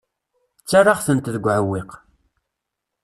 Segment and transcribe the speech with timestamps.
[0.61, 1.89] Ttarraɣ-tent deg uɛewwiq.